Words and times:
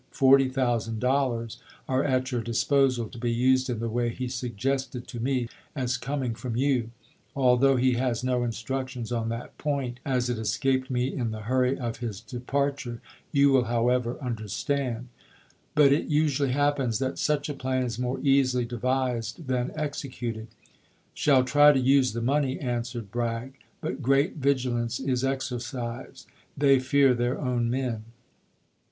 Forty 0.09 0.49
thousand 0.49 0.97
dollars 0.99 1.59
are 1.87 2.03
at 2.03 2.31
your 2.31 2.41
disposal, 2.41 3.07
to 3.07 3.19
be 3.19 3.31
used 3.31 3.69
in 3.69 3.77
the 3.77 3.87
way 3.87 4.09
he 4.09 4.27
suggested 4.27 5.07
to 5.07 5.19
me 5.19 5.47
as 5.75 5.95
coming 5.95 6.33
from 6.33 6.55
you. 6.55 6.89
Although 7.35 7.75
he 7.75 7.91
has 7.93 8.23
no 8.23 8.43
instructions 8.43 9.11
on 9.11 9.29
that 9.29 9.59
point, 9.59 9.99
as 10.03 10.27
it 10.27 10.39
escaped 10.39 10.87
waikerto 10.89 10.89
me 10.91 11.13
in 11.13 11.29
the 11.29 11.41
hurry 11.41 11.77
of 11.77 11.97
his 11.97 12.19
departure, 12.19 12.99
you 13.31 13.51
will 13.51 13.65
however 13.65 14.15
Apriig.isei., 14.15 14.17
V.. 14.17 14.19
1, 14.25 14.25
1 14.25 14.25
W. 14.25 14.25
R. 14.25 14.25
Vol. 14.25 14.27
understand." 14.27 15.07
But 15.75 15.91
it 15.93 16.05
usually 16.07 16.51
happens 16.51 16.97
that 16.97 17.19
such 17.19 17.47
a 17.47 17.53
i 17.53 17.55
p 17.57 17.61
459. 17.61 17.61
plan 17.61 17.85
is 17.85 17.99
more 17.99 18.19
easily 18.27 18.65
devised 18.65 19.45
than 19.47 19.71
executed." 19.75 20.47
Shall 21.13 21.41
Bragg 21.43 21.45
to 21.45 21.51
try 21.51 21.71
to 21.73 21.79
use 21.79 22.13
the 22.13 22.23
money," 22.23 22.59
answered 22.59 23.11
Bragg," 23.11 23.53
but 23.81 24.01
great 24.01 24.31
Aprfig.isei. 24.31 24.41
vigilance 24.41 24.99
is 24.99 25.23
exercised. 25.23 26.25
They 26.57 26.79
fear 26.79 27.13
their 27.13 27.39
own 27.39 27.69
men." 27.69 28.05